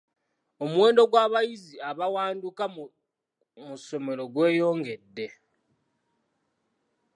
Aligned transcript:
Omuwendo 0.63 1.01
gw'abayizi 1.11 1.75
abawanduka 1.89 2.63
mu 2.75 2.83
ssomero 3.79 4.23
gweyongedde. 4.33 5.27